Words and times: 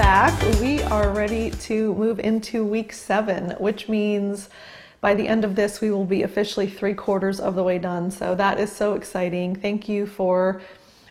back. 0.00 0.60
We 0.60 0.82
are 0.82 1.10
ready 1.10 1.50
to 1.50 1.94
move 1.94 2.20
into 2.20 2.64
week 2.64 2.92
seven, 2.92 3.50
which 3.58 3.88
means 3.88 4.48
by 5.00 5.14
the 5.14 5.28
end 5.28 5.44
of 5.44 5.54
this, 5.54 5.80
we 5.80 5.90
will 5.90 6.04
be 6.04 6.22
officially 6.22 6.66
three 6.68 6.94
quarters 6.94 7.38
of 7.38 7.54
the 7.54 7.62
way 7.62 7.78
done. 7.78 8.10
So 8.10 8.34
that 8.34 8.58
is 8.58 8.70
so 8.70 8.94
exciting. 8.94 9.54
Thank 9.54 9.88
you 9.88 10.06
for 10.06 10.62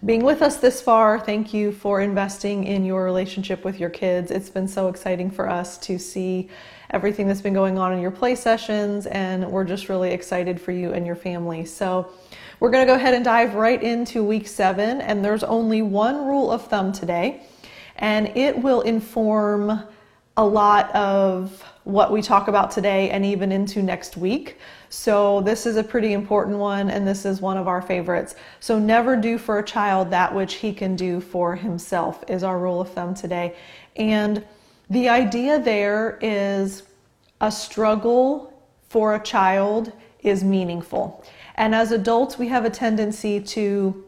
being 0.06 0.24
with 0.24 0.42
us 0.42 0.58
this 0.58 0.82
far. 0.82 1.20
Thank 1.20 1.54
you 1.54 1.72
for 1.72 2.02
investing 2.02 2.66
in 2.66 2.84
your 2.84 3.04
relationship 3.04 3.64
with 3.64 3.80
your 3.80 3.90
kids. 3.90 4.32
It's 4.32 4.50
been 4.50 4.68
so 4.68 4.90
exciting 4.90 5.32
for 5.32 5.50
us 5.50 5.78
to 5.80 5.98
see 5.98 6.50
everything 6.92 7.28
that's 7.28 7.42
been 7.42 7.54
going 7.54 7.78
on 7.78 7.94
in 7.94 8.02
your 8.02 8.12
play 8.12 8.36
sessions, 8.36 9.06
and 9.06 9.50
we're 9.52 9.66
just 9.66 9.88
really 9.88 10.12
excited 10.12 10.60
for 10.60 10.72
you 10.72 10.94
and 10.94 11.06
your 11.06 11.16
family. 11.16 11.66
So, 11.66 12.12
we're 12.60 12.72
going 12.72 12.86
to 12.86 12.92
go 12.92 12.96
ahead 12.96 13.14
and 13.14 13.24
dive 13.24 13.54
right 13.56 13.82
into 13.82 14.22
week 14.24 14.46
seven, 14.46 15.00
and 15.00 15.24
there's 15.24 15.44
only 15.44 15.82
one 15.82 16.26
rule 16.26 16.52
of 16.52 16.68
thumb 16.68 16.92
today 16.92 17.44
and 18.00 18.36
it 18.36 18.58
will 18.58 18.82
inform 18.82 19.84
a 20.38 20.46
lot 20.46 20.94
of 20.96 21.64
what 21.84 22.12
we 22.12 22.22
talk 22.22 22.48
about 22.48 22.72
today 22.72 23.10
and 23.10 23.26
even 23.26 23.52
into 23.52 23.84
next 23.84 24.16
week. 24.16 24.58
So, 24.90 25.42
this 25.42 25.66
is 25.66 25.76
a 25.76 25.84
pretty 25.84 26.14
important 26.14 26.58
one, 26.58 26.90
and 26.90 27.06
this 27.06 27.26
is 27.26 27.42
one 27.42 27.58
of 27.58 27.68
our 27.68 27.82
favorites. 27.82 28.36
So, 28.60 28.80
never 28.80 29.16
do 29.16 29.38
for 29.38 29.60
a 29.60 29.64
child 29.64 30.10
that 30.12 30.34
which 30.34 30.56
he 30.56 30.74
can 30.74 30.96
do 30.96 31.20
for 31.20 31.56
himself, 31.56 32.24
is 32.28 32.44
our 32.44 32.58
rule 32.58 32.82
of 32.82 32.92
thumb 32.92 33.14
today. 33.14 33.56
And 33.98 34.46
the 34.90 35.10
idea 35.10 35.60
there 35.60 36.18
is 36.22 36.84
a 37.42 37.52
struggle 37.52 38.54
for 38.88 39.16
a 39.16 39.20
child 39.22 39.92
is 40.22 40.44
meaningful. 40.44 41.24
And 41.56 41.76
as 41.76 41.92
adults, 41.92 42.40
we 42.40 42.48
have 42.48 42.66
a 42.66 42.70
tendency 42.70 43.42
to 43.42 44.06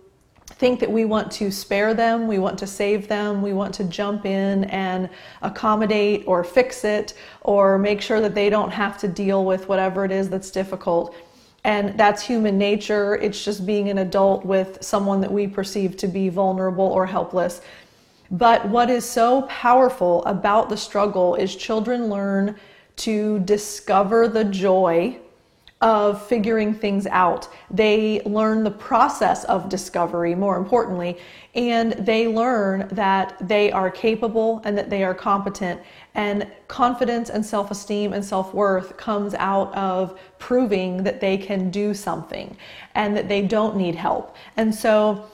think 0.56 0.80
that 0.80 0.92
we 0.92 1.06
want 1.06 1.32
to 1.34 1.52
spare 1.52 1.94
them, 1.94 2.28
we 2.28 2.40
want 2.40 2.58
to 2.60 2.68
save 2.68 3.08
them, 3.08 3.42
we 3.42 3.54
want 3.54 3.74
to 3.76 3.84
jump 3.86 4.26
in 4.26 4.66
and 4.66 5.10
accommodate 5.42 6.24
or 6.28 6.44
fix 6.44 6.84
it 6.84 7.14
or 7.42 7.78
make 7.78 8.02
sure 8.02 8.22
that 8.22 8.36
they 8.36 8.50
don't 8.50 8.72
have 8.72 8.98
to 9.00 9.08
deal 9.08 9.46
with 9.46 9.68
whatever 9.68 10.06
it 10.06 10.12
is 10.12 10.30
that's 10.30 10.52
difficult. 10.52 11.16
And 11.64 11.98
that's 11.98 12.24
human 12.24 12.58
nature. 12.58 13.16
It's 13.16 13.44
just 13.44 13.66
being 13.66 13.90
an 13.90 14.00
adult 14.00 14.46
with 14.46 14.84
someone 14.84 15.22
that 15.22 15.32
we 15.32 15.48
perceive 15.48 15.96
to 15.98 16.08
be 16.08 16.30
vulnerable 16.30 16.86
or 16.86 17.06
helpless. 17.06 17.62
But 18.32 18.68
what 18.68 18.90
is 18.90 19.08
so 19.08 19.44
powerful 19.44 20.26
about 20.26 20.70
the 20.70 20.78
struggle 20.78 21.36
is 21.36 21.56
children 21.56 22.08
learn 22.08 22.56
to 22.98 23.40
discover 23.40 24.28
the 24.28 24.46
joy 24.46 25.20
of 25.82 26.26
figuring 26.28 26.74
things 26.74 27.08
out. 27.08 27.48
They 27.70 28.22
learn 28.26 28.64
the 28.64 28.72
process 28.72 29.44
of 29.46 29.68
discovery, 29.68 30.36
more 30.36 30.58
importantly, 30.58 31.18
and 31.56 31.94
they 31.94 32.28
learn 32.28 32.88
that 32.92 33.36
they 33.48 33.72
are 33.72 33.90
capable 33.90 34.62
and 34.64 34.78
that 34.78 34.90
they 34.90 35.04
are 35.04 35.16
competent. 35.16 35.82
And 36.14 36.48
confidence 36.68 37.30
and 37.30 37.46
self 37.46 37.72
esteem 37.72 38.14
and 38.14 38.24
self 38.24 38.54
worth 38.54 38.96
comes 38.98 39.34
out 39.34 39.74
of 39.74 40.20
proving 40.38 41.04
that 41.04 41.20
they 41.20 41.38
can 41.38 41.72
do 41.72 41.94
something 41.94 42.56
and 42.96 43.18
that 43.18 43.28
they 43.28 43.42
don't 43.42 43.76
need 43.76 43.96
help. 43.96 44.36
And 44.58 44.74
so, 44.74 45.26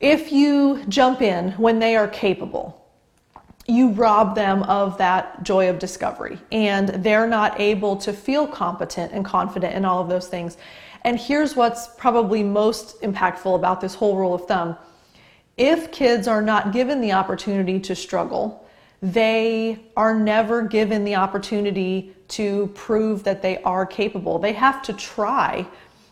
if 0.00 0.30
you 0.30 0.84
jump 0.88 1.22
in 1.22 1.52
when 1.52 1.78
they 1.78 1.96
are 1.96 2.08
capable, 2.08 2.83
you 3.66 3.90
rob 3.90 4.34
them 4.34 4.62
of 4.64 4.98
that 4.98 5.42
joy 5.42 5.70
of 5.70 5.78
discovery 5.78 6.38
and 6.52 6.88
they're 6.88 7.26
not 7.26 7.58
able 7.60 7.96
to 7.96 8.12
feel 8.12 8.46
competent 8.46 9.12
and 9.12 9.24
confident 9.24 9.74
in 9.74 9.84
all 9.84 10.00
of 10.00 10.08
those 10.08 10.28
things. 10.28 10.56
And 11.02 11.18
here's 11.18 11.56
what's 11.56 11.88
probably 11.96 12.42
most 12.42 13.00
impactful 13.02 13.54
about 13.54 13.80
this 13.80 13.94
whole 13.94 14.16
rule 14.16 14.34
of 14.34 14.46
thumb. 14.46 14.76
If 15.56 15.92
kids 15.92 16.26
are 16.26 16.42
not 16.42 16.72
given 16.72 17.00
the 17.00 17.12
opportunity 17.12 17.78
to 17.80 17.94
struggle, 17.94 18.66
they 19.00 19.80
are 19.96 20.14
never 20.14 20.62
given 20.62 21.04
the 21.04 21.14
opportunity 21.14 22.14
to 22.28 22.68
prove 22.74 23.22
that 23.24 23.42
they 23.42 23.62
are 23.62 23.84
capable. 23.84 24.38
They 24.38 24.54
have 24.54 24.82
to 24.82 24.92
try 24.94 25.66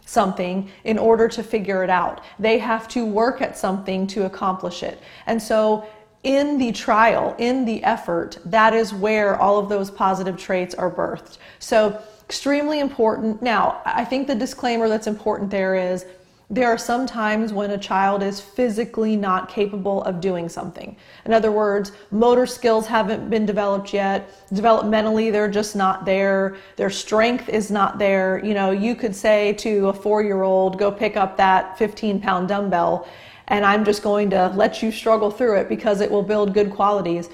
something 0.04 0.70
in 0.84 0.98
order 0.98 1.26
to 1.28 1.42
figure 1.42 1.82
it 1.82 1.90
out. 1.90 2.22
They 2.38 2.58
have 2.58 2.86
to 2.88 3.06
work 3.06 3.40
at 3.40 3.56
something 3.56 4.06
to 4.08 4.26
accomplish 4.26 4.82
it. 4.82 5.00
And 5.26 5.42
so 5.42 5.86
in 6.22 6.58
the 6.58 6.72
trial, 6.72 7.34
in 7.38 7.64
the 7.64 7.82
effort, 7.82 8.38
that 8.44 8.74
is 8.74 8.94
where 8.94 9.40
all 9.40 9.58
of 9.58 9.68
those 9.68 9.90
positive 9.90 10.36
traits 10.36 10.74
are 10.74 10.90
birthed. 10.90 11.38
So, 11.58 12.00
extremely 12.24 12.80
important. 12.80 13.42
Now, 13.42 13.82
I 13.84 14.04
think 14.04 14.26
the 14.26 14.34
disclaimer 14.34 14.88
that's 14.88 15.06
important 15.06 15.50
there 15.50 15.74
is 15.74 16.06
there 16.52 16.68
are 16.68 16.78
some 16.78 17.06
times 17.06 17.50
when 17.50 17.70
a 17.70 17.78
child 17.78 18.22
is 18.22 18.38
physically 18.38 19.16
not 19.16 19.48
capable 19.48 20.02
of 20.04 20.20
doing 20.20 20.50
something. 20.50 20.94
In 21.24 21.32
other 21.32 21.50
words, 21.50 21.92
motor 22.10 22.44
skills 22.44 22.86
haven't 22.86 23.30
been 23.30 23.46
developed 23.46 23.94
yet. 23.94 24.30
Developmentally, 24.50 25.32
they're 25.32 25.50
just 25.50 25.74
not 25.74 26.04
there. 26.04 26.56
Their 26.76 26.90
strength 26.90 27.48
is 27.48 27.70
not 27.70 27.98
there. 27.98 28.44
You 28.44 28.52
know, 28.52 28.70
you 28.70 28.94
could 28.94 29.16
say 29.16 29.54
to 29.54 29.88
a 29.88 29.94
four 29.94 30.22
year 30.22 30.42
old, 30.42 30.78
go 30.78 30.92
pick 30.92 31.16
up 31.16 31.38
that 31.38 31.78
15 31.78 32.20
pound 32.20 32.48
dumbbell 32.48 33.08
and 33.48 33.64
I'm 33.64 33.84
just 33.84 34.02
going 34.02 34.30
to 34.30 34.48
let 34.54 34.82
you 34.82 34.92
struggle 34.92 35.30
through 35.30 35.58
it 35.58 35.68
because 35.68 36.00
it 36.00 36.10
will 36.10 36.22
build 36.22 36.54
good 36.54 36.70
qualities. 36.70 37.28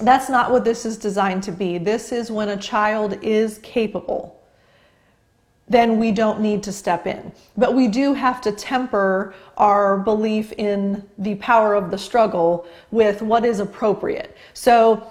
That's 0.00 0.28
not 0.28 0.50
what 0.50 0.64
this 0.64 0.84
is 0.84 0.96
designed 0.96 1.42
to 1.44 1.52
be. 1.52 1.78
This 1.78 2.12
is 2.12 2.30
when 2.30 2.50
a 2.50 2.56
child 2.56 3.18
is 3.22 3.58
capable, 3.58 4.42
then 5.68 5.98
we 5.98 6.12
don't 6.12 6.40
need 6.40 6.62
to 6.64 6.72
step 6.72 7.06
in. 7.06 7.32
But 7.56 7.74
we 7.74 7.88
do 7.88 8.14
have 8.14 8.40
to 8.42 8.52
temper 8.52 9.34
our 9.56 9.98
belief 9.98 10.52
in 10.52 11.08
the 11.18 11.34
power 11.36 11.74
of 11.74 11.90
the 11.90 11.98
struggle 11.98 12.66
with 12.90 13.22
what 13.22 13.44
is 13.44 13.58
appropriate. 13.58 14.36
So 14.54 15.10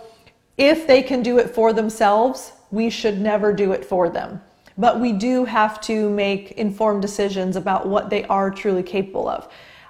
if 0.58 0.88
they 0.88 1.04
can 1.04 1.22
do 1.22 1.40
it 1.40 1.50
for 1.50 1.74
themselves, 1.74 2.54
we 2.72 2.90
should 2.90 3.20
never 3.20 3.54
do 3.54 3.72
it 3.74 3.84
for 3.84 4.10
them. 4.10 4.42
But 4.78 5.00
we 5.00 5.14
do 5.14 5.46
have 5.46 5.80
to 5.82 6.10
make 6.10 6.52
informed 6.52 7.02
decisions 7.02 7.56
about 7.56 7.88
what 7.88 8.10
they 8.10 8.24
are 8.26 8.52
truly 8.52 8.84
capable 8.84 9.28
of. 9.28 9.48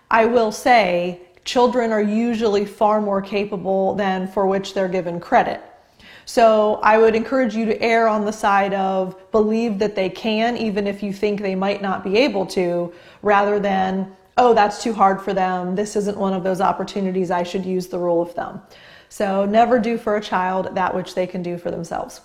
I 0.10 0.26
will 0.26 0.52
say 0.52 1.22
children 1.44 1.92
are 1.92 2.02
usually 2.02 2.66
far 2.66 3.02
more 3.02 3.22
capable 3.22 3.96
than 3.96 4.28
for 4.28 4.48
which 4.48 4.74
they're 4.74 4.88
given 4.88 5.20
credit. 5.20 5.62
So 6.26 6.80
I 6.82 6.98
would 6.98 7.16
encourage 7.16 7.56
you 7.56 7.66
to 7.66 7.82
err 7.82 8.08
on 8.08 8.26
the 8.26 8.34
side 8.34 8.74
of 8.74 9.32
believe 9.32 9.78
that 9.80 9.96
they 9.96 10.10
can, 10.10 10.58
even 10.58 10.88
if 10.88 11.04
you 11.04 11.14
think 11.14 11.42
they 11.42 11.56
might 11.56 11.82
not 11.82 12.04
be 12.04 12.18
able 12.18 12.48
to, 12.48 12.94
rather 13.22 13.60
than, 13.60 14.16
oh, 14.38 14.54
that's 14.54 14.82
too 14.82 14.94
hard 14.94 15.22
for 15.22 15.34
them. 15.34 15.76
This 15.76 15.96
isn't 15.96 16.18
one 16.18 16.34
of 16.34 16.44
those 16.44 16.62
opportunities. 16.62 17.30
I 17.30 17.44
should 17.44 17.66
use 17.66 17.88
the 17.88 18.00
rule 18.00 18.24
of 18.24 18.32
thumb. 18.34 18.62
So 19.10 19.46
never 19.46 19.78
do 19.78 19.98
for 20.00 20.18
a 20.18 20.22
child 20.22 20.74
that 20.76 20.96
which 20.96 21.14
they 21.14 21.28
can 21.28 21.44
do 21.44 21.58
for 21.60 21.70
themselves. 21.70 22.22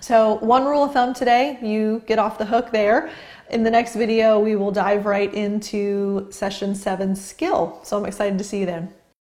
So, 0.00 0.34
one 0.36 0.64
rule 0.64 0.84
of 0.84 0.92
thumb 0.92 1.14
today, 1.14 1.58
you 1.62 2.02
get 2.06 2.18
off 2.18 2.38
the 2.38 2.44
hook 2.44 2.70
there. 2.70 3.10
In 3.50 3.62
the 3.62 3.70
next 3.70 3.94
video, 3.94 4.40
we 4.40 4.56
will 4.56 4.72
dive 4.72 5.06
right 5.06 5.32
into 5.32 6.26
session 6.30 6.74
seven 6.74 7.14
skill. 7.14 7.78
So 7.84 7.96
I'm 7.96 8.04
excited 8.04 8.38
to 8.38 8.44
see 8.44 8.60
you 8.60 8.66
then. 8.66 8.92